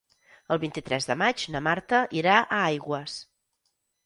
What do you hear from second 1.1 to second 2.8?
maig na Marta irà a